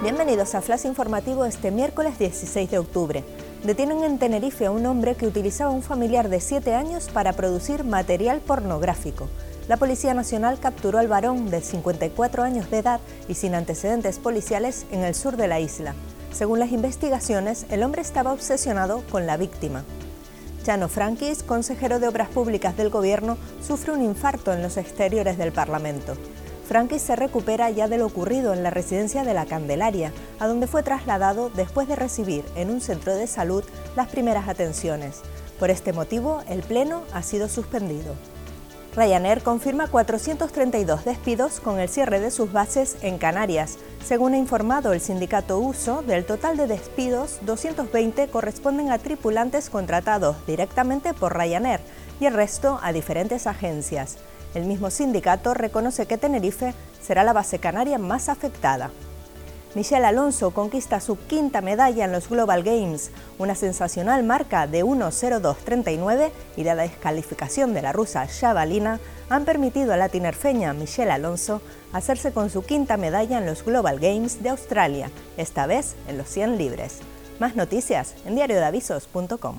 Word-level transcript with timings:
Bienvenidos 0.00 0.54
a 0.54 0.60
Flash 0.60 0.86
Informativo 0.86 1.44
este 1.44 1.72
miércoles 1.72 2.20
16 2.20 2.70
de 2.70 2.78
octubre. 2.78 3.24
Detienen 3.64 4.04
en 4.04 4.20
Tenerife 4.20 4.66
a 4.66 4.70
un 4.70 4.86
hombre 4.86 5.16
que 5.16 5.26
utilizaba 5.26 5.72
un 5.72 5.82
familiar 5.82 6.28
de 6.28 6.38
7 6.38 6.72
años 6.72 7.08
para 7.12 7.32
producir 7.32 7.82
material 7.82 8.38
pornográfico. 8.38 9.28
La 9.66 9.76
Policía 9.76 10.14
Nacional 10.14 10.60
capturó 10.60 11.00
al 11.00 11.08
varón 11.08 11.50
de 11.50 11.60
54 11.60 12.44
años 12.44 12.70
de 12.70 12.78
edad 12.78 13.00
y 13.26 13.34
sin 13.34 13.56
antecedentes 13.56 14.20
policiales 14.20 14.86
en 14.92 15.02
el 15.02 15.16
sur 15.16 15.36
de 15.36 15.48
la 15.48 15.58
isla. 15.58 15.96
Según 16.32 16.60
las 16.60 16.70
investigaciones, 16.70 17.66
el 17.68 17.82
hombre 17.82 18.00
estaba 18.00 18.32
obsesionado 18.32 19.02
con 19.10 19.26
la 19.26 19.36
víctima. 19.36 19.82
Chano 20.62 20.88
Franquis, 20.88 21.42
consejero 21.42 21.98
de 21.98 22.06
Obras 22.06 22.28
Públicas 22.28 22.76
del 22.76 22.90
Gobierno, 22.90 23.36
sufre 23.66 23.92
un 23.92 24.02
infarto 24.02 24.52
en 24.52 24.62
los 24.62 24.76
exteriores 24.76 25.38
del 25.38 25.50
Parlamento. 25.50 26.14
Frankie 26.68 26.98
se 26.98 27.16
recupera 27.16 27.70
ya 27.70 27.88
de 27.88 27.96
lo 27.96 28.04
ocurrido 28.04 28.52
en 28.52 28.62
la 28.62 28.68
residencia 28.68 29.24
de 29.24 29.32
la 29.32 29.46
Candelaria, 29.46 30.12
a 30.38 30.46
donde 30.46 30.66
fue 30.66 30.82
trasladado 30.82 31.48
después 31.48 31.88
de 31.88 31.96
recibir 31.96 32.44
en 32.56 32.68
un 32.68 32.82
centro 32.82 33.14
de 33.14 33.26
salud 33.26 33.64
las 33.96 34.08
primeras 34.08 34.48
atenciones. 34.48 35.22
Por 35.58 35.70
este 35.70 35.94
motivo, 35.94 36.42
el 36.46 36.60
Pleno 36.60 37.04
ha 37.14 37.22
sido 37.22 37.48
suspendido. 37.48 38.14
Ryanair 38.94 39.42
confirma 39.42 39.86
432 39.86 41.06
despidos 41.06 41.60
con 41.60 41.80
el 41.80 41.88
cierre 41.88 42.20
de 42.20 42.30
sus 42.30 42.52
bases 42.52 42.98
en 43.00 43.16
Canarias. 43.16 43.78
Según 44.04 44.34
ha 44.34 44.38
informado 44.38 44.92
el 44.92 45.00
sindicato 45.00 45.58
USO, 45.58 46.02
del 46.02 46.26
total 46.26 46.58
de 46.58 46.66
despidos, 46.66 47.38
220 47.46 48.28
corresponden 48.28 48.90
a 48.90 48.98
tripulantes 48.98 49.70
contratados 49.70 50.36
directamente 50.46 51.14
por 51.14 51.34
Ryanair 51.34 51.80
y 52.20 52.26
el 52.26 52.34
resto 52.34 52.78
a 52.82 52.92
diferentes 52.92 53.46
agencias. 53.46 54.18
El 54.54 54.64
mismo 54.64 54.90
sindicato 54.90 55.54
reconoce 55.54 56.06
que 56.06 56.18
Tenerife 56.18 56.74
será 57.00 57.24
la 57.24 57.32
base 57.32 57.58
canaria 57.58 57.98
más 57.98 58.28
afectada. 58.28 58.90
Michelle 59.74 60.06
Alonso 60.06 60.50
conquista 60.52 60.98
su 60.98 61.18
quinta 61.18 61.60
medalla 61.60 62.06
en 62.06 62.12
los 62.12 62.28
Global 62.30 62.62
Games, 62.62 63.10
una 63.38 63.54
sensacional 63.54 64.24
marca 64.24 64.66
de 64.66 64.82
1.0239 64.82 66.30
y 66.56 66.64
la 66.64 66.74
descalificación 66.74 67.74
de 67.74 67.82
la 67.82 67.92
rusa 67.92 68.26
Shabalina 68.26 68.98
han 69.28 69.44
permitido 69.44 69.92
a 69.92 69.98
la 69.98 70.08
tinerfeña 70.08 70.72
Michelle 70.72 71.12
Alonso 71.12 71.60
hacerse 71.92 72.32
con 72.32 72.48
su 72.48 72.64
quinta 72.64 72.96
medalla 72.96 73.38
en 73.38 73.46
los 73.46 73.62
Global 73.62 74.00
Games 74.00 74.42
de 74.42 74.48
Australia, 74.48 75.10
esta 75.36 75.66
vez 75.66 75.96
en 76.08 76.16
los 76.16 76.28
100 76.28 76.56
libres. 76.56 77.00
Más 77.38 77.54
noticias 77.54 78.14
en 78.24 78.36
diariodavisos.com. 78.36 79.58